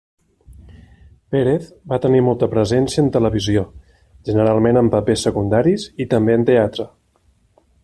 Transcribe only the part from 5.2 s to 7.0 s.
secundaris, i també en teatre.